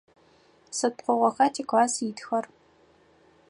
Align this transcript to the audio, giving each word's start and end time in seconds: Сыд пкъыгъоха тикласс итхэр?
Сыд 0.77 0.93
пкъыгъоха 0.97 1.47
тикласс 1.53 1.95
итхэр? 2.07 2.45